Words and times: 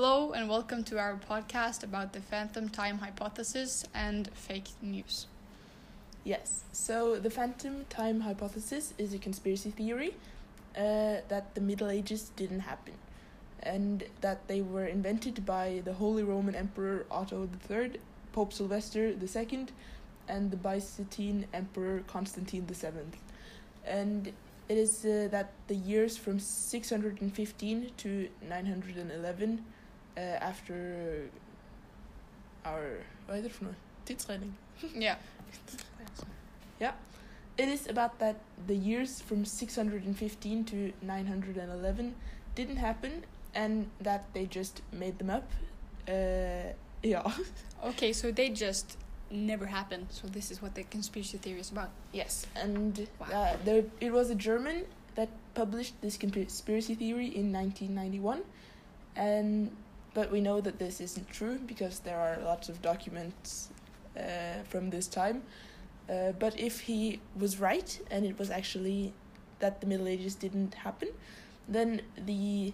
Hello 0.00 0.30
and 0.30 0.48
welcome 0.48 0.84
to 0.84 0.96
our 0.96 1.18
podcast 1.28 1.82
about 1.82 2.12
the 2.12 2.20
phantom 2.20 2.68
time 2.68 2.98
hypothesis 2.98 3.84
and 3.92 4.30
fake 4.32 4.68
news. 4.80 5.26
Yes, 6.22 6.62
so 6.70 7.18
the 7.18 7.30
phantom 7.30 7.84
time 7.90 8.20
hypothesis 8.20 8.94
is 8.96 9.12
a 9.12 9.18
conspiracy 9.18 9.70
theory 9.70 10.14
uh, 10.76 11.26
that 11.26 11.52
the 11.56 11.60
Middle 11.60 11.90
Ages 11.90 12.30
didn't 12.36 12.60
happen 12.60 12.94
and 13.60 14.04
that 14.20 14.46
they 14.46 14.60
were 14.60 14.86
invented 14.86 15.44
by 15.44 15.82
the 15.84 15.94
Holy 15.94 16.22
Roman 16.22 16.54
Emperor 16.54 17.04
Otto 17.10 17.48
III, 17.68 17.98
Pope 18.30 18.52
Sylvester 18.52 19.08
II, 19.08 19.66
and 20.28 20.52
the 20.52 20.56
Byzantine 20.56 21.46
Emperor 21.52 22.04
Constantine 22.06 22.66
VII. 22.70 23.18
And 23.84 24.28
it 24.68 24.78
is 24.78 25.04
uh, 25.04 25.26
that 25.32 25.50
the 25.66 25.74
years 25.74 26.16
from 26.16 26.38
615 26.38 27.90
to 27.96 28.28
911 28.48 29.64
uh, 30.18 30.48
after 30.48 31.28
our 32.64 33.04
vad 33.28 33.38
är 33.38 33.42
det 33.42 33.48
för 33.50 33.64
något? 33.64 33.76
Tidsräkning. 34.04 34.54
Yeah. 34.94 35.16
Yeah. 36.80 36.94
It 37.58 37.68
is 37.68 37.88
about 37.88 38.18
that 38.18 38.36
the 38.68 38.74
years 38.74 39.20
from 39.20 39.44
615 39.44 40.64
to 40.64 40.92
911 41.02 42.14
didn't 42.54 42.76
happen 42.76 43.24
and 43.54 43.86
that 44.00 44.20
they 44.32 44.46
just 44.46 44.82
made 44.92 45.18
them 45.18 45.30
up. 45.30 45.44
Uh, 46.08 46.72
yeah. 47.02 47.26
Okay, 47.84 48.12
so 48.12 48.30
they 48.32 48.48
just 48.50 48.96
never 49.30 49.66
happened. 49.66 50.06
So 50.10 50.28
this 50.28 50.50
is 50.50 50.62
what 50.62 50.74
the 50.74 50.84
conspiracy 50.84 51.38
theory 51.38 51.60
is 51.60 51.72
about. 51.72 51.90
Yes, 52.12 52.46
and 52.54 53.08
Wow. 53.18 53.26
uh, 53.32 53.56
there, 53.64 53.84
it 54.00 54.12
was 54.12 54.30
a 54.30 54.34
German 54.36 54.84
that 55.16 55.28
published 55.54 55.94
this 56.00 56.16
conspiracy 56.16 56.94
theory 56.94 57.26
in 57.26 57.52
1991, 57.52 58.42
and 59.16 59.70
but 60.18 60.32
we 60.32 60.40
know 60.40 60.60
that 60.60 60.80
this 60.80 61.00
isn't 61.00 61.30
true 61.30 61.60
because 61.64 62.00
there 62.00 62.18
are 62.18 62.42
lots 62.42 62.68
of 62.68 62.82
documents 62.82 63.68
uh, 64.18 64.64
from 64.68 64.90
this 64.90 65.06
time. 65.06 65.42
Uh, 66.10 66.32
but 66.32 66.58
if 66.58 66.80
he 66.80 67.20
was 67.38 67.60
right 67.60 68.00
and 68.10 68.26
it 68.26 68.36
was 68.36 68.50
actually 68.50 69.12
that 69.60 69.80
the 69.80 69.86
Middle 69.86 70.08
Ages 70.08 70.34
didn't 70.34 70.74
happen, 70.74 71.10
then 71.68 72.02
the 72.26 72.72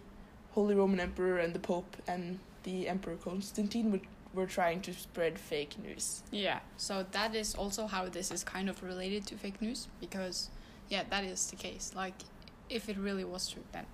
Holy 0.53 0.75
Roman 0.75 1.01
Emperor 1.01 1.37
and 1.37 1.53
the 1.53 1.59
Pope 1.59 1.99
and 2.09 2.39
the 2.63 2.89
Emperor 2.89 3.17
Constantine 3.17 3.93
would, 3.93 4.07
were 4.33 4.47
trying 4.47 4.81
to 4.81 4.95
spread 4.95 5.39
fake 5.39 5.75
news. 5.79 6.23
Yeah. 6.31 6.61
So 6.79 7.05
that 7.11 7.35
is 7.35 7.55
also 7.55 7.87
how 7.87 8.09
this 8.09 8.31
is 8.31 8.43
kind 8.43 8.71
of 8.71 8.83
related 8.83 9.27
to 9.27 9.35
fake 9.35 9.61
news 9.61 9.89
because, 10.01 10.49
yeah, 10.89 11.03
that 11.11 11.25
is 11.25 11.51
the 11.51 11.57
case. 11.57 11.93
Like, 11.95 12.15
if 12.71 12.89
it 12.89 12.97
really 12.97 13.25
was 13.25 13.51
true, 13.51 13.65
then 13.73 13.85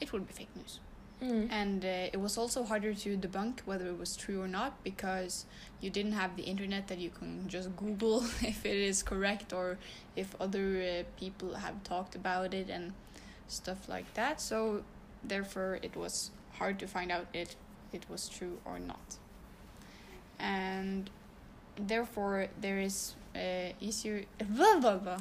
it 0.00 0.12
would 0.12 0.28
be 0.28 0.32
fake 0.32 0.54
news. 0.54 0.78
Mm. 1.22 1.48
And 1.50 1.84
uh, 1.84 2.12
it 2.12 2.20
was 2.20 2.38
also 2.38 2.62
harder 2.62 2.94
to 2.94 3.16
debunk 3.16 3.60
whether 3.64 3.88
it 3.88 3.98
was 3.98 4.16
true 4.16 4.40
or 4.40 4.46
not 4.46 4.82
because 4.84 5.46
you 5.80 5.90
didn't 5.90 6.12
have 6.12 6.36
the 6.36 6.44
internet 6.44 6.86
that 6.88 6.98
you 6.98 7.10
can 7.10 7.48
just 7.48 7.74
Google 7.76 8.22
if 8.42 8.64
it 8.64 8.76
is 8.76 9.02
correct 9.02 9.52
or 9.52 9.78
if 10.14 10.34
other 10.40 10.80
uh, 10.80 11.02
people 11.18 11.54
have 11.54 11.82
talked 11.82 12.14
about 12.14 12.54
it 12.54 12.70
and 12.70 12.92
stuff 13.48 13.88
like 13.88 14.12
that. 14.14 14.40
So 14.40 14.84
therefore, 15.24 15.80
it 15.82 15.96
was 15.96 16.30
hard 16.52 16.78
to 16.78 16.86
find 16.86 17.10
out 17.10 17.26
if 17.32 17.56
it 17.92 18.04
was 18.08 18.28
true 18.28 18.58
or 18.64 18.78
not. 18.78 19.16
And 20.38 21.10
therefore, 21.76 22.48
there 22.60 22.78
is 22.78 23.14
uh, 23.34 23.72
easier. 23.80 24.24
Blah, 24.38 24.78
blah, 24.80 24.96
blah. 24.98 25.18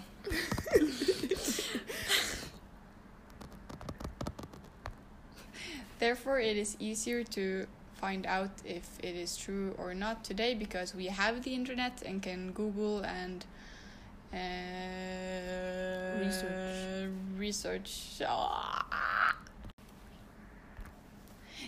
Therefore, 6.00 6.40
it 6.40 6.58
is 6.58 6.78
easier 6.80 7.24
to 7.24 7.68
find 7.94 8.26
out 8.28 8.52
if 8.64 8.88
it 9.02 9.16
is 9.16 9.36
true 9.36 9.74
or 9.78 9.94
not 9.96 10.24
today 10.24 10.54
because 10.54 10.94
we 10.94 11.08
have 11.08 11.44
the 11.44 11.54
internet 11.56 12.04
and 12.06 12.22
can 12.22 12.52
Google 12.52 13.02
and 13.02 13.44
uh, 14.34 14.38
Research. 16.20 17.10
Research. 17.38 18.22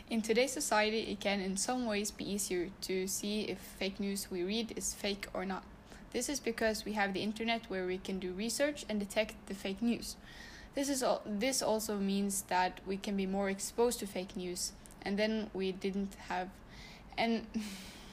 In 0.10 0.22
today's 0.22 0.52
society, 0.52 1.02
it 1.12 1.20
can 1.20 1.40
in 1.40 1.56
some 1.56 1.86
ways 1.86 2.12
be 2.12 2.30
easier 2.30 2.70
to 2.82 3.08
see 3.08 3.42
if 3.42 3.58
fake 3.58 4.00
news 4.00 4.30
we 4.32 4.44
read 4.44 4.74
is 4.76 4.94
fake 4.94 5.28
or 5.34 5.46
not. 5.46 5.64
This 6.12 6.30
is 6.30 6.40
because 6.40 6.86
we 6.86 6.94
have 6.94 7.14
the 7.14 7.22
internet 7.22 7.62
where 7.68 7.86
we 7.86 8.00
can 8.00 8.20
do 8.20 8.32
research 8.34 8.86
and 8.90 9.00
detect 9.00 9.36
the 9.46 9.54
fake 9.54 9.82
news. 9.82 10.16
This 10.76 10.90
is 10.90 11.04
al- 11.04 11.22
this 11.26 11.62
also 11.62 11.98
means 11.98 12.44
that 12.44 12.80
we 12.88 12.98
can 12.98 13.16
be 13.18 13.26
more 13.26 13.50
exposed 13.50 14.00
to 14.00 14.08
fake 14.08 14.36
news, 14.38 14.72
and 15.02 15.18
then 15.18 15.50
we 15.54 15.72
didn't 15.72 16.16
have, 16.28 16.50
and 17.18 17.46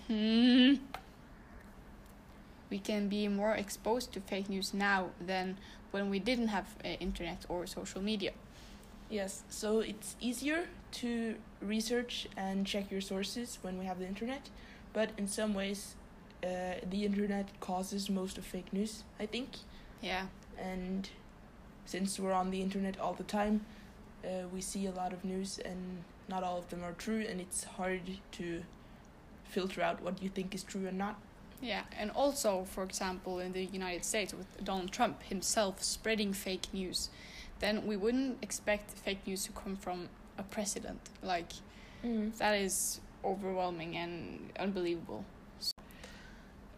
we 2.70 2.78
can 2.78 3.08
be 3.08 3.28
more 3.28 3.54
exposed 3.54 4.12
to 4.14 4.20
fake 4.20 4.48
news 4.48 4.74
now 4.74 5.10
than 5.20 5.56
when 5.90 6.10
we 6.10 6.18
didn't 6.18 6.48
have 6.48 6.66
uh, 6.84 6.88
internet 7.00 7.44
or 7.48 7.66
social 7.66 8.02
media. 8.02 8.32
Yes, 9.08 9.42
so 9.48 9.80
it's 9.80 10.16
easier 10.20 10.66
to 10.92 11.36
research 11.60 12.26
and 12.36 12.66
check 12.66 12.90
your 12.90 13.00
sources 13.00 13.58
when 13.62 13.78
we 13.78 13.84
have 13.84 14.00
the 14.00 14.06
internet, 14.06 14.50
but 14.92 15.10
in 15.16 15.28
some 15.28 15.54
ways, 15.54 15.94
uh, 16.42 16.48
the 16.90 17.04
internet 17.04 17.48
causes 17.60 18.10
most 18.10 18.36
of 18.38 18.44
fake 18.44 18.72
news, 18.72 19.04
I 19.20 19.26
think. 19.26 19.48
Yeah, 20.02 20.26
And 20.58 21.08
since 21.86 22.18
we're 22.20 22.32
on 22.32 22.50
the 22.50 22.60
internet 22.60 22.98
all 23.00 23.14
the 23.14 23.24
time, 23.24 23.64
uh, 24.24 24.46
we 24.52 24.60
see 24.60 24.86
a 24.86 24.90
lot 24.90 25.12
of 25.12 25.24
news, 25.24 25.58
and 25.64 26.02
not 26.28 26.42
all 26.42 26.58
of 26.58 26.68
them 26.68 26.82
are 26.84 26.92
true, 26.92 27.24
and 27.28 27.40
it's 27.40 27.64
hard 27.64 28.02
to 28.32 28.62
filter 29.44 29.80
out 29.80 30.02
what 30.02 30.22
you 30.22 30.28
think 30.28 30.54
is 30.54 30.62
true 30.62 30.86
and 30.86 30.98
not. 30.98 31.16
yeah, 31.62 31.84
and 31.98 32.10
also, 32.10 32.64
for 32.64 32.82
example, 32.84 33.38
in 33.38 33.52
the 33.52 33.64
United 33.64 34.04
States 34.04 34.34
with 34.34 34.46
Donald 34.62 34.92
Trump 34.92 35.22
himself 35.22 35.82
spreading 35.82 36.32
fake 36.34 36.66
news, 36.72 37.08
then 37.60 37.86
we 37.86 37.96
wouldn't 37.96 38.36
expect 38.42 38.90
fake 38.90 39.26
news 39.26 39.44
to 39.46 39.52
come 39.52 39.76
from 39.76 40.08
a 40.36 40.42
president. 40.42 41.00
Like 41.22 41.52
that 42.38 42.54
is 42.54 43.00
overwhelming 43.24 43.96
and 43.96 44.50
unbelievable. 44.58 45.24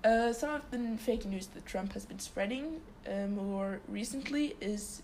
Uh, 0.04 0.32
some 0.32 0.50
of 0.50 0.62
the 0.70 0.96
fake 0.96 1.24
news 1.26 1.48
that 1.48 1.66
Trump 1.66 1.92
has 1.92 2.06
been 2.06 2.20
spreading 2.20 2.80
uh, 3.06 3.26
more 3.26 3.80
recently 3.88 4.54
is 4.60 5.02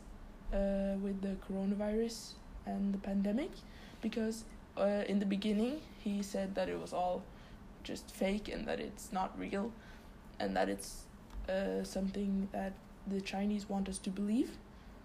uh, 0.52 0.94
with 1.02 1.20
the 1.20 1.36
coronavirus 1.48 2.34
and 2.66 2.94
the 2.94 2.98
pandemic, 2.98 3.50
because 4.00 4.44
uh, 4.76 5.02
in 5.08 5.18
the 5.18 5.26
beginning 5.26 5.80
he 6.02 6.22
said 6.22 6.54
that 6.54 6.68
it 6.68 6.80
was 6.80 6.92
all 6.92 7.22
just 7.82 8.10
fake 8.10 8.48
and 8.48 8.66
that 8.66 8.78
it's 8.78 9.12
not 9.12 9.36
real, 9.38 9.72
and 10.38 10.56
that 10.56 10.68
it's 10.68 11.02
uh, 11.48 11.82
something 11.82 12.48
that 12.52 12.72
the 13.08 13.20
Chinese 13.20 13.68
want 13.68 13.88
us 13.88 13.98
to 13.98 14.10
believe. 14.10 14.52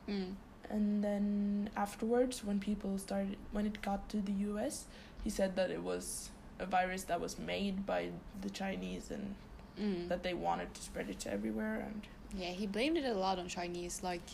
Mm. 0.08 0.36
And 0.70 1.04
then 1.04 1.70
afterwards, 1.76 2.44
when 2.44 2.60
people 2.60 2.98
started, 3.00 3.38
when 3.52 3.66
it 3.66 3.82
got 3.82 4.08
to 4.10 4.22
the 4.22 4.34
U.S., 4.54 4.86
he 5.24 5.32
said 5.32 5.56
that 5.56 5.72
it 5.72 5.82
was 5.82 6.30
a 6.60 6.66
virus 6.68 7.04
that 7.04 7.20
was 7.20 7.40
made 7.40 7.88
by 7.88 8.10
the 8.42 8.50
Chinese 8.52 9.10
and 9.10 9.34
Mm. 9.80 10.10
that 10.10 10.24
they 10.24 10.34
wanted 10.34 10.74
to 10.74 10.82
spread 10.82 11.10
it 11.10 11.20
to 11.22 11.32
everywhere 11.32 11.80
and 11.88 12.02
Yeah, 12.42 12.52
he 12.52 12.68
blamed 12.68 12.98
it 12.98 13.06
a 13.06 13.14
lot 13.14 13.40
on 13.40 13.48
Chinese, 13.48 14.04
like 14.04 14.28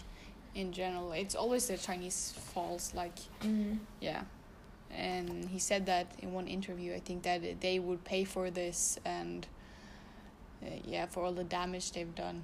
in 0.55 0.71
general. 0.71 1.11
It's 1.11 1.35
always 1.35 1.67
the 1.67 1.77
Chinese 1.77 2.33
faults, 2.53 2.93
like 2.95 3.17
yeah. 4.01 4.23
And 4.91 5.45
he 5.49 5.59
said 5.59 5.85
that 5.85 6.07
in 6.19 6.33
one 6.33 6.47
interview, 6.47 6.93
I 6.95 6.99
think 6.99 7.23
that 7.23 7.41
they 7.61 7.79
would 7.79 8.03
pay 8.03 8.23
for 8.23 8.49
this 8.49 8.97
and 9.05 9.45
uh, 10.63 10.69
yeah, 10.85 11.05
for 11.05 11.23
all 11.25 11.33
the 11.33 11.43
damage 11.43 11.91
they've 11.91 12.15
done. 12.15 12.43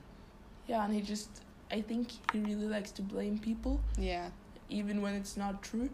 yeah 0.67 0.85
and 0.85 0.94
he 0.94 1.01
just 1.01 1.29
i 1.72 1.81
think 1.81 2.06
he 2.34 2.40
really 2.40 2.67
likes 2.75 2.91
to 2.91 3.01
blame 3.01 3.40
people 3.40 3.79
Yeah. 3.97 4.29
even 4.69 5.01
when 5.01 5.13
it's 5.16 5.35
not 5.44 5.53
true 5.69 5.90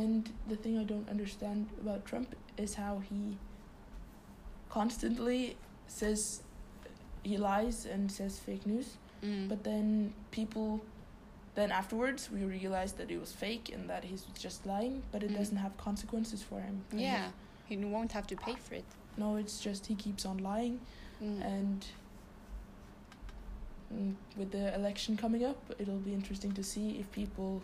and 0.00 0.28
the 0.50 0.56
thing 0.62 0.74
i 0.78 0.84
don't 0.92 1.08
understand 1.08 1.60
about 1.82 2.00
trump 2.10 2.34
is 2.64 2.74
how 2.74 2.94
he 3.10 3.38
constantly 4.68 5.56
says 5.88 6.42
he 7.24 7.36
lies 7.36 7.86
and 7.86 8.10
says 8.12 8.38
fake 8.38 8.64
news 8.66 8.96
Mm. 9.22 9.48
but 9.48 9.64
then 9.64 10.12
people 10.30 10.80
then 11.56 11.72
afterwards 11.72 12.30
we 12.30 12.44
realize 12.44 12.92
that 12.92 13.10
it 13.10 13.18
was 13.18 13.32
fake 13.32 13.68
and 13.74 13.90
that 13.90 14.04
he's 14.04 14.22
just 14.38 14.64
lying 14.64 15.02
but 15.10 15.22
it 15.24 15.30
Mm. 15.32 15.36
doesn't 15.38 15.56
have 15.56 15.76
consequences 15.76 16.40
for 16.40 16.60
him 16.60 16.84
yeah, 16.92 17.30
he 17.68 17.76
won't 17.78 18.12
have 18.12 18.26
to 18.28 18.36
pay 18.36 18.54
for 18.54 18.74
it. 18.74 18.84
no 19.16 19.34
it's 19.34 19.58
just 19.60 19.86
he 19.86 19.94
keeps 19.96 20.24
on 20.24 20.38
lying 20.38 20.78
Mm. 21.20 21.42
and 21.44 21.86
mm, 23.92 24.14
with 24.36 24.50
the 24.52 24.72
election 24.74 25.16
coming 25.16 25.44
up, 25.44 25.58
it'll 25.78 25.98
be 25.98 26.12
interesting 26.14 26.52
to 26.52 26.62
see 26.62 26.98
if 27.00 27.10
people 27.10 27.60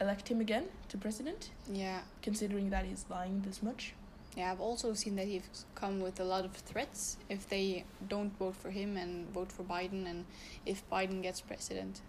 elect 0.00 0.28
him 0.28 0.40
again 0.40 0.64
to 0.88 0.98
president, 0.98 1.50
yeah. 1.72 2.00
considering 2.20 2.70
that 2.70 2.84
he's 2.84 3.04
lying 3.08 3.40
this 3.42 3.62
much. 3.62 3.94
Yeah, 4.36 4.50
I've 4.50 4.60
also 4.60 4.94
seen 4.94 5.16
that 5.16 5.26
he's 5.26 5.66
come 5.74 6.00
with 6.00 6.18
a 6.18 6.24
lot 6.24 6.44
of 6.46 6.52
threats 6.52 7.18
if 7.28 7.48
they 7.48 7.84
don't 8.08 8.36
vote 8.38 8.56
for 8.56 8.70
him 8.70 8.96
and 8.96 9.28
vote 9.32 9.52
for 9.52 9.62
Biden, 9.62 10.06
and 10.08 10.24
if 10.64 10.88
Biden 10.90 11.22
gets 11.22 11.40
president. 11.40 12.00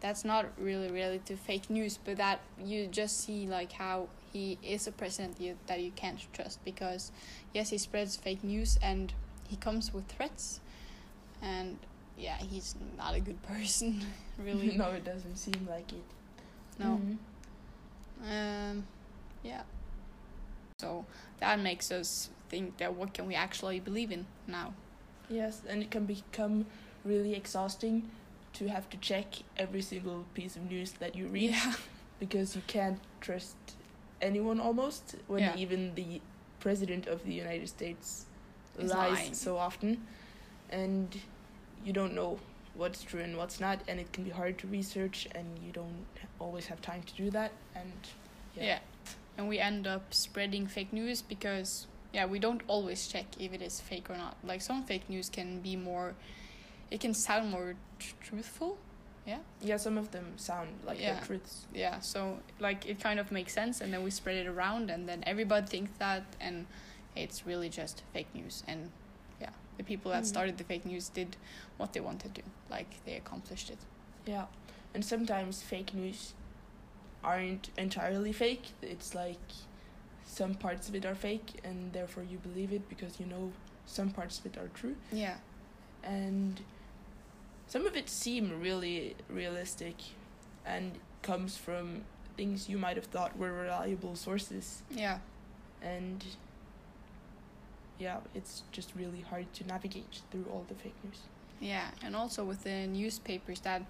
that's 0.00 0.24
not 0.24 0.44
really 0.58 0.90
related 0.90 1.24
to 1.26 1.36
fake 1.36 1.70
news, 1.70 1.98
but 2.04 2.16
that 2.18 2.40
you 2.62 2.86
just 2.86 3.18
see 3.24 3.46
like 3.46 3.72
how 3.72 4.08
he 4.32 4.58
is 4.62 4.86
a 4.86 4.92
president 4.92 5.40
you, 5.40 5.56
that 5.66 5.80
you 5.80 5.90
can't 5.92 6.20
trust 6.34 6.62
because 6.64 7.10
yes, 7.54 7.70
he 7.70 7.78
spreads 7.78 8.14
fake 8.16 8.44
news 8.44 8.78
and 8.82 9.12
he 9.48 9.56
comes 9.56 9.92
with 9.94 10.06
threats, 10.06 10.60
and 11.42 11.78
yeah, 12.18 12.36
he's 12.38 12.74
not 12.98 13.14
a 13.14 13.20
good 13.20 13.40
person, 13.52 14.04
really. 14.38 14.76
no, 14.82 14.90
it 14.90 15.04
doesn't 15.04 15.36
seem 15.36 15.66
like 15.68 15.90
it. 15.92 16.04
No. 16.78 17.00
Mhm. 17.00 17.16
Um, 18.22 18.76
yeah. 18.76 18.76
So 18.76 18.95
that 21.40 21.60
makes 21.60 21.90
us 21.90 22.30
think 22.48 22.76
that 22.78 22.94
what 22.94 23.12
can 23.14 23.26
we 23.26 23.34
actually 23.34 23.80
believe 23.80 24.10
in 24.12 24.26
now? 24.46 24.72
Yes, 25.28 25.62
and 25.68 25.82
it 25.82 25.90
can 25.90 26.06
become 26.06 26.66
really 27.04 27.34
exhausting 27.34 28.08
to 28.54 28.68
have 28.68 28.88
to 28.90 28.96
check 28.98 29.26
every 29.58 29.82
single 29.82 30.24
piece 30.34 30.56
of 30.56 30.70
news 30.70 30.92
that 30.92 31.14
you 31.14 31.26
read 31.26 31.50
Yeah. 31.50 31.74
because 32.20 32.56
you 32.56 32.62
can't 32.66 33.00
trust 33.20 33.56
anyone 34.22 34.58
almost 34.60 35.16
when 35.26 35.42
Yeah. 35.42 35.56
even 35.56 35.94
the 35.94 36.20
president 36.60 37.06
of 37.06 37.24
the 37.24 37.32
United 37.34 37.68
States 37.68 38.24
lies 38.78 38.90
lying. 39.18 39.34
so 39.34 39.56
often 39.58 40.06
and 40.70 41.20
you 41.84 41.92
don't 41.92 42.14
know 42.14 42.38
what's 42.74 43.02
true 43.02 43.20
and 43.20 43.36
what's 43.36 43.60
not 43.60 43.78
and 43.88 44.00
it 44.00 44.12
can 44.12 44.24
be 44.24 44.30
hard 44.30 44.58
to 44.58 44.66
research 44.66 45.28
and 45.34 45.46
you 45.64 45.72
don't 45.72 46.06
always 46.38 46.66
have 46.66 46.80
time 46.80 47.02
to 47.02 47.14
do 47.14 47.30
that 47.30 47.52
and 47.74 47.92
yeah. 48.54 48.78
And 49.38 49.48
we 49.48 49.58
end 49.58 49.86
up 49.86 50.14
spreading 50.14 50.66
fake 50.66 50.92
news 50.92 51.22
because 51.22 51.86
yeah, 52.12 52.24
we 52.26 52.38
don't 52.38 52.62
always 52.68 53.06
check 53.08 53.26
if 53.38 53.52
it 53.52 53.60
is 53.60 53.80
fake 53.80 54.08
or 54.08 54.16
not. 54.16 54.36
Like 54.42 54.62
some 54.62 54.82
fake 54.84 55.08
news 55.10 55.28
can 55.28 55.60
be 55.60 55.76
more 55.76 56.14
it 56.90 57.00
can 57.00 57.12
sound 57.14 57.50
more 57.50 57.74
tr- 57.98 58.14
truthful. 58.22 58.78
Yeah. 59.26 59.38
yeah 59.60 59.76
some 59.76 59.98
of 59.98 60.12
them 60.12 60.34
sound 60.36 60.68
like 60.86 61.00
Yeah. 61.00 61.18
the 61.18 61.26
truths 61.26 61.66
Yeah, 61.74 61.98
so 61.98 62.38
like 62.60 62.86
it 62.86 63.00
kind 63.00 63.18
of 63.18 63.32
makes 63.32 63.52
sense 63.52 63.80
and 63.80 63.92
then 63.92 64.04
we 64.04 64.10
spread 64.10 64.36
it 64.36 64.46
around 64.46 64.88
and 64.88 65.08
then 65.08 65.24
everybody 65.26 65.66
thinks 65.66 65.90
that 65.98 66.22
and 66.40 66.66
it's 67.16 67.44
really 67.44 67.68
just 67.68 68.02
fake 68.12 68.28
news 68.34 68.62
and 68.68 68.90
yeah, 69.40 69.50
the 69.78 69.82
people 69.82 70.12
that 70.12 70.22
Mhm. 70.22 70.26
started 70.26 70.58
the 70.58 70.64
fake 70.64 70.86
news 70.86 71.08
did 71.08 71.36
what 71.76 71.92
they 71.92 71.98
wanted 72.00 72.36
to. 72.36 72.42
Like 72.70 73.04
they 73.04 73.16
accomplished 73.16 73.68
it. 73.68 73.78
Yeah, 74.26 74.46
and 74.94 75.04
sometimes 75.04 75.60
fake 75.60 75.92
news 75.92 76.34
aren't 77.30 77.70
entirely 77.76 78.32
fake. 78.32 78.66
It's 78.80 79.14
like 79.14 79.40
some 80.24 80.54
parts 80.54 80.88
of 80.88 80.94
it 80.94 81.04
are 81.04 81.14
fake, 81.14 81.60
and 81.64 81.92
therefore 81.92 82.22
you 82.22 82.38
believe 82.38 82.72
it 82.72 82.88
because 82.88 83.18
you 83.20 83.26
know 83.26 83.52
some 83.86 84.10
parts 84.10 84.38
of 84.38 84.46
it 84.46 84.56
are 84.56 84.68
true, 84.68 84.96
Yeah. 85.12 85.36
and 86.02 86.60
some 87.66 87.84
of 87.86 87.96
it 87.96 88.08
seem 88.08 88.60
really 88.60 89.16
realistic, 89.28 89.96
and 90.64 90.98
comes 91.22 91.56
from 91.56 92.04
things 92.36 92.68
you 92.68 92.78
might 92.78 92.96
have 92.96 93.06
thought 93.06 93.36
were 93.36 93.52
reliable 93.52 94.14
sources, 94.16 94.82
Yeah. 94.90 95.18
and 95.82 96.24
yeah, 97.98 98.18
it's 98.34 98.62
just 98.72 98.92
really 98.94 99.22
hard 99.22 99.52
to 99.54 99.66
navigate 99.66 100.20
through 100.30 100.44
all 100.52 100.64
the 100.68 100.74
fake 100.74 100.94
news. 101.04 101.20
Yeah, 101.60 101.88
and 102.02 102.14
also 102.14 102.44
with 102.44 102.64
the 102.64 102.86
newspapers 102.86 103.60
that 103.60 103.82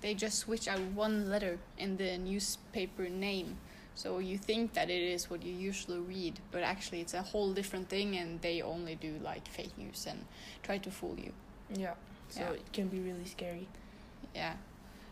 they 0.00 0.14
just 0.14 0.38
switch 0.38 0.66
out 0.68 0.80
one 0.94 1.28
letter 1.28 1.58
in 1.78 1.96
the 1.96 2.16
newspaper 2.18 3.08
name. 3.08 3.58
So 3.94 4.18
you 4.18 4.38
think 4.38 4.72
that 4.74 4.88
it 4.88 5.02
is 5.02 5.28
what 5.28 5.42
you 5.42 5.52
usually 5.52 5.98
read, 5.98 6.40
but 6.50 6.62
actually 6.62 7.00
it's 7.02 7.12
a 7.12 7.20
whole 7.22 7.52
different 7.52 7.88
thing 7.90 8.16
and 8.16 8.40
they 8.40 8.62
only 8.62 8.94
do 8.94 9.18
like 9.22 9.46
fake 9.48 9.76
news 9.76 10.06
and 10.08 10.24
try 10.62 10.78
to 10.78 10.90
fool 10.90 11.16
you. 11.18 11.32
Yeah, 11.74 11.94
so 12.30 12.40
Yeah. 12.40 12.52
it 12.52 12.72
can 12.72 12.88
be 12.88 13.00
really 13.00 13.26
scary. 13.26 13.68
Yeah. 14.34 14.54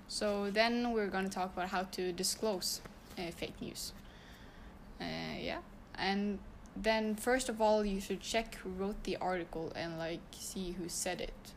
So 0.08 0.50
then 0.50 0.93
we're 0.93 1.08
going 1.08 1.25
to 1.25 1.31
talk 1.31 1.52
about 1.52 1.69
how 1.69 1.82
to 1.82 2.12
disclose 2.12 2.81
uh, 3.19 3.31
fake 3.31 3.60
news. 3.60 3.93
Uh, 4.99 5.37
yeah. 5.38 5.58
And 5.96 6.38
then 6.75 7.14
first 7.14 7.49
of 7.50 7.60
all, 7.60 7.84
you 7.84 8.00
should 8.00 8.20
check 8.20 8.55
who 8.55 8.70
wrote 8.70 9.02
the 9.05 9.19
article 9.19 9.70
and 9.76 9.99
like 9.99 10.20
see 10.32 10.72
who 10.72 10.88
said 10.88 11.20
it. 11.20 11.52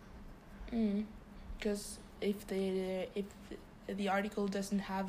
Because 1.58 2.00
if 2.22 2.48
the 2.48 3.08
if 3.16 3.26
the 3.98 4.10
article 4.10 4.48
doesn't 4.48 4.80
have 4.80 5.08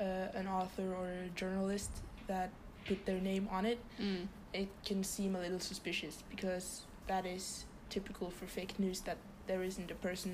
uh, 0.00 0.02
an 0.40 0.46
author 0.48 0.92
or 0.94 1.06
a 1.08 1.28
journalist 1.34 1.90
that 2.26 2.50
put 2.86 3.04
their 3.06 3.20
name 3.20 3.48
on 3.50 3.64
it, 3.66 3.78
Mm. 4.00 4.26
it 4.52 4.68
can 4.84 5.04
seem 5.04 5.36
a 5.36 5.40
little 5.40 5.60
suspicious 5.60 6.22
because 6.30 6.82
that 7.06 7.24
is 7.26 7.64
typical 7.90 8.30
for 8.30 8.46
fake 8.46 8.74
news 8.78 9.00
that 9.02 9.16
there 9.46 9.62
isn't 9.62 9.90
a 9.90 9.94
person 9.94 10.32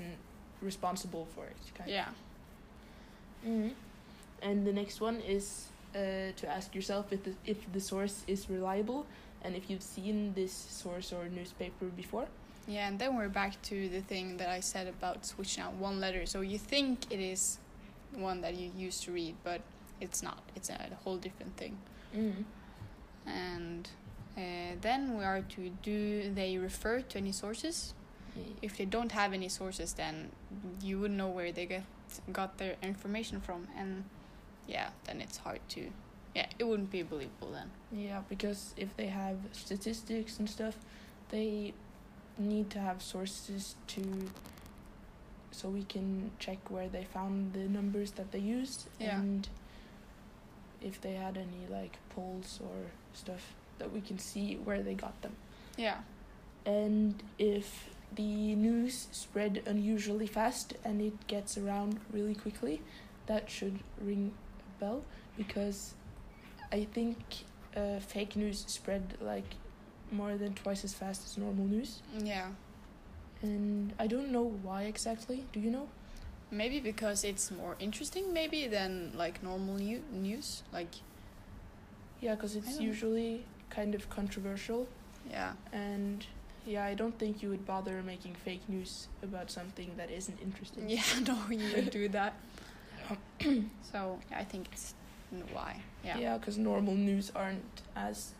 responsible 0.61 1.25
for 1.35 1.45
it. 1.45 1.57
Yeah. 1.87 2.09
Of. 2.09 2.15
hmm 3.43 3.69
And 4.41 4.65
the 4.67 4.73
next 4.73 5.01
one 5.01 5.21
is 5.21 5.67
uh, 5.95 5.99
to 6.35 6.47
ask 6.47 6.73
yourself 6.75 7.11
if 7.11 7.23
the, 7.23 7.33
if 7.45 7.57
the 7.71 7.79
source 7.79 8.23
is 8.27 8.49
reliable 8.49 9.05
and 9.43 9.55
if 9.55 9.69
you've 9.69 9.83
seen 9.83 10.33
this 10.33 10.53
source 10.53 11.13
or 11.13 11.29
newspaper 11.29 11.85
before. 11.95 12.27
Yeah, 12.67 12.87
and 12.87 12.97
then 12.97 13.15
we're 13.15 13.29
back 13.29 13.61
to 13.63 13.89
the 13.89 14.01
thing 14.01 14.37
that 14.37 14.49
I 14.49 14.61
said 14.61 14.87
about 14.87 15.25
switching 15.25 15.63
out 15.63 15.73
one 15.73 15.99
letter. 15.99 16.25
So 16.25 16.41
you 16.41 16.57
think 16.57 17.11
it 17.11 17.19
is 17.19 17.59
one 18.13 18.41
that 18.41 18.55
you 18.55 18.71
used 18.77 19.03
to 19.03 19.11
read, 19.11 19.35
but 19.43 19.61
it's 19.99 20.23
not. 20.23 20.39
It's 20.55 20.69
a 20.69 20.79
whole 21.03 21.17
different 21.17 21.57
thing. 21.57 21.77
Mm. 22.15 22.43
And 23.25 23.89
uh, 24.37 24.75
then 24.81 25.17
we 25.17 25.23
are 25.23 25.41
to 25.41 25.69
do 25.81 26.33
they 26.33 26.57
refer 26.57 27.01
to 27.01 27.17
any 27.17 27.31
sources? 27.31 27.93
If 28.63 28.77
they 28.77 28.85
don't 28.85 29.11
have 29.11 29.31
any 29.33 29.47
sources, 29.47 29.93
then 29.93 30.31
you 30.81 30.99
wouldn't 30.99 31.17
know 31.17 31.27
where 31.27 31.51
they 31.51 31.67
get 31.67 31.83
got 32.31 32.57
their 32.57 32.75
information 32.81 33.39
from, 33.39 33.67
and 33.77 34.05
yeah, 34.67 34.89
then 35.03 35.21
it's 35.21 35.37
hard 35.37 35.59
to. 35.69 35.91
Yeah, 36.33 36.47
it 36.57 36.63
wouldn't 36.63 36.89
be 36.89 37.03
believable 37.03 37.51
then. 37.51 37.69
Yeah, 37.91 38.21
because 38.27 38.73
if 38.75 38.97
they 38.97 39.05
have 39.05 39.37
statistics 39.51 40.39
and 40.39 40.49
stuff, 40.49 40.77
they 41.29 41.75
need 42.37 42.69
to 42.71 42.79
have 42.79 43.01
sources 43.01 43.75
to 43.87 44.01
so 45.51 45.69
we 45.69 45.83
can 45.83 46.31
check 46.39 46.57
where 46.71 46.87
they 46.89 47.03
found 47.03 47.53
the 47.53 47.59
numbers 47.69 48.11
that 48.11 48.31
they 48.31 48.39
used 48.39 48.87
Yeah. 48.99 49.19
and 49.19 49.47
if 50.81 50.99
they 50.99 51.13
had 51.13 51.37
any 51.37 51.67
like 51.69 51.97
polls 52.09 52.59
or 52.63 52.87
stuff 53.13 53.53
that 53.79 53.91
we 53.93 54.01
can 54.01 54.17
see 54.19 54.55
where 54.55 54.81
they 54.81 54.93
got 54.95 55.21
them. 55.21 55.35
Yeah. 55.77 55.99
And 56.65 57.21
if 57.37 57.89
the 58.15 58.55
news 58.55 59.07
spread 59.11 59.61
unusually 59.65 60.27
fast 60.27 60.73
and 60.83 61.01
it 61.01 61.27
gets 61.27 61.57
around 61.57 61.99
really 62.11 62.35
quickly, 62.35 62.81
that 63.27 63.49
should 63.49 63.79
ring 64.01 64.31
a 64.59 64.79
bell 64.79 65.03
because 65.37 65.93
I 66.71 66.83
think 66.85 67.17
uh, 67.75 67.99
fake 67.99 68.35
news 68.35 68.65
spread 68.67 69.17
like 69.21 69.55
more 70.13 70.37
than 70.37 70.53
twice 70.53 70.83
as 70.83 70.93
fast 70.93 71.25
as 71.25 71.37
normal 71.37 71.65
news. 71.65 72.01
Yeah. 72.23 72.47
And 73.41 73.93
I 73.99 74.07
don't 74.07 74.31
know 74.31 74.43
why 74.61 74.83
exactly. 74.83 75.45
Do 75.51 75.59
you 75.59 75.69
know? 75.71 75.87
Maybe 76.51 76.79
because 76.79 77.23
it's 77.23 77.51
more 77.51 77.75
interesting, 77.79 78.31
maybe 78.31 78.67
than 78.67 79.11
like 79.15 79.41
normal 79.43 79.75
new- 79.75 80.03
news. 80.11 80.63
Like, 80.71 80.93
Yeah, 82.21 82.35
because 82.35 82.55
it's 82.55 82.79
usually 82.79 83.43
kind 83.69 83.95
of 83.95 84.09
controversial. 84.09 84.87
yeah, 85.29 85.53
And 85.73 86.25
yeah, 86.65 86.85
I 86.85 86.93
don't 86.93 87.17
think 87.17 87.41
you 87.41 87.49
would 87.49 87.65
bother 87.65 88.01
making 88.03 88.35
fake 88.45 88.61
news 88.69 89.07
about 89.23 89.49
something 89.51 89.91
that 89.97 90.09
isn't 90.11 90.39
interesting. 90.41 90.89
yeah, 90.89 91.03
no, 91.27 91.37
you 91.49 91.73
would 91.75 91.89
do 91.89 92.07
that. 92.09 92.33
so 93.91 94.19
yeah, 94.31 94.39
I 94.39 94.43
think 94.45 94.67
it's 94.71 94.93
why. 95.51 95.81
Yeah, 96.05 96.17
Yeah, 96.19 96.37
because 96.37 96.57
normal 96.57 96.95
news 96.95 97.31
aren't 97.35 97.81
as 97.95 98.33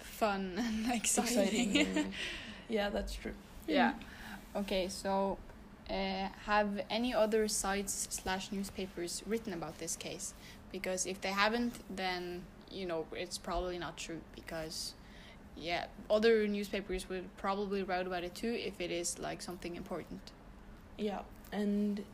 fun 0.00 0.54
and 0.58 0.92
exciting. 0.92 1.76
exciting. 1.76 2.12
yeah, 2.68 2.90
that's 2.90 3.14
true. 3.14 3.34
yeah. 3.66 3.92
Okay, 4.56 4.88
so 4.88 5.38
uh, 5.88 6.28
have 6.46 6.80
any 6.90 7.14
other 7.14 7.46
sites 7.48 8.08
slash 8.10 8.50
newspapers 8.52 9.22
written 9.26 9.52
about 9.52 9.78
this 9.78 9.96
case? 9.96 10.34
Because 10.72 11.06
if 11.06 11.20
they 11.20 11.30
haven't, 11.30 11.74
then 11.94 12.42
you 12.70 12.86
know 12.86 13.06
it's 13.12 13.38
probably 13.38 13.78
not 13.78 13.96
true. 13.96 14.20
Because 14.34 14.94
yeah, 15.56 15.86
other 16.10 16.46
newspapers 16.48 17.08
would 17.08 17.34
probably 17.36 17.82
write 17.82 18.06
about 18.06 18.24
it 18.24 18.34
too 18.34 18.52
if 18.52 18.80
it 18.80 18.90
is 18.90 19.18
like 19.18 19.42
something 19.42 19.76
important. 19.76 20.20
Yeah, 20.98 21.20
and 21.52 22.04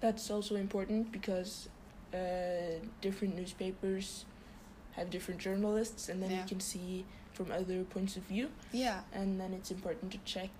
that's 0.00 0.30
also 0.30 0.56
important 0.56 1.10
because 1.12 1.68
uh, 2.14 2.18
different 3.00 3.36
newspapers 3.36 4.24
have 4.92 5.10
different 5.10 5.40
journalists, 5.40 6.08
and 6.08 6.22
then 6.22 6.30
Yeah. 6.30 6.42
you 6.42 6.48
can 6.48 6.60
see 6.60 7.04
from 7.36 7.52
other 7.52 7.84
points 7.84 8.16
of 8.16 8.22
view, 8.24 8.48
Yeah. 8.72 9.00
and 9.12 9.38
then 9.40 9.52
it's 9.52 9.70
important 9.70 10.10
to 10.12 10.18
check. 10.24 10.50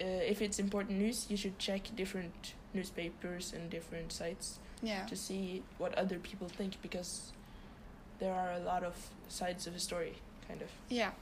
Uh, 0.00 0.04
if 0.32 0.42
it's 0.42 0.58
important 0.58 0.98
news, 0.98 1.26
you 1.30 1.36
should 1.36 1.58
check 1.58 1.82
different 1.96 2.54
newspapers 2.74 3.52
and 3.52 3.70
different 3.70 4.12
sites 4.12 4.58
Yeah. 4.82 5.06
to 5.06 5.16
see 5.16 5.62
what 5.78 5.94
other 5.94 6.18
people 6.18 6.48
think 6.48 6.80
because 6.82 7.32
there 8.18 8.34
are 8.34 8.52
a 8.52 8.58
lot 8.60 8.82
of 8.84 8.94
sides 9.28 9.66
of 9.66 9.74
a 9.74 9.78
story, 9.80 10.14
kind 10.48 10.62
of. 10.62 10.70
Yeah. 10.88 11.12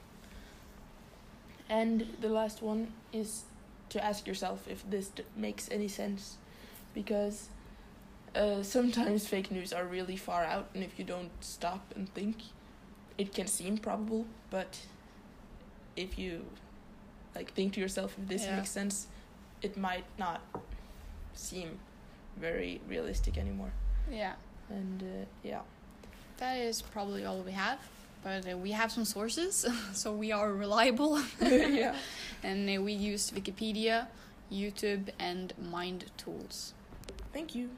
And 1.68 2.06
the 2.20 2.28
last 2.28 2.62
one 2.62 2.92
is 3.12 3.44
to 3.90 4.02
ask 4.04 4.26
yourself 4.26 4.66
if 4.68 4.88
this 4.90 5.08
d- 5.08 5.24
makes 5.36 5.68
any 5.70 5.88
sense. 5.88 6.36
because 6.94 7.50
uh, 8.34 8.62
sometimes 8.62 9.26
fake 9.32 9.50
news 9.50 9.70
are 9.72 9.84
really 9.84 10.16
far 10.16 10.44
out, 10.44 10.68
and 10.74 10.82
if 10.82 10.98
you 10.98 11.04
don't 11.04 11.30
stop 11.40 11.92
and 11.94 12.08
think, 12.14 12.36
it 13.18 13.32
can 13.34 13.46
seem 13.46 13.78
probable. 13.78 14.24
But 14.50 14.78
if 15.96 16.18
you 16.18 16.44
like 17.34 17.52
think 17.52 17.72
to 17.74 17.80
yourself 17.80 18.14
if 18.18 18.28
this 18.28 18.44
Yeah. 18.44 18.56
makes 18.56 18.70
sense, 18.70 19.06
it 19.62 19.76
might 19.76 20.04
not 20.18 20.40
seem 21.34 21.78
very 22.40 22.80
realistic 22.88 23.38
anymore. 23.38 23.72
Yeah. 24.10 24.34
And 24.70 25.02
uh, 25.02 25.24
yeah, 25.42 25.60
That 26.38 26.58
is 26.58 26.82
probably 26.82 27.24
all 27.24 27.40
we 27.42 27.52
have. 27.52 27.78
But 28.22 28.46
uh, 28.52 28.56
we 28.58 28.72
have 28.72 28.90
some 28.90 29.04
sources, 29.04 29.64
so 29.92 30.12
we 30.12 30.32
are 30.32 30.52
reliable. 30.52 31.20
yeah. 31.40 31.94
and 32.42 32.68
uh, 32.68 32.82
we 32.82 32.92
used 32.92 33.34
Wikipedia, 33.34 34.06
YouTube, 34.50 35.10
and 35.18 35.52
Mind 35.70 36.06
Tools. 36.16 36.74
Thank 37.32 37.54
you. 37.54 37.68